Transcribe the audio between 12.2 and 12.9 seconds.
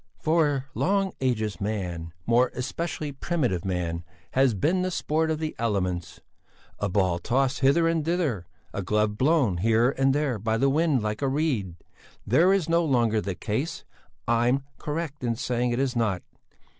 This is no